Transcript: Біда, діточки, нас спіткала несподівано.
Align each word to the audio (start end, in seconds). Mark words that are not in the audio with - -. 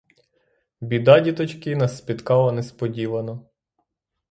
Біда, 0.81 1.19
діточки, 1.19 1.75
нас 1.75 1.97
спіткала 1.97 2.51
несподівано. 2.51 3.45